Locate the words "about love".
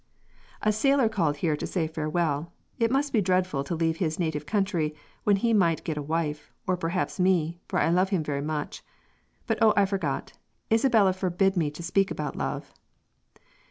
12.09-12.73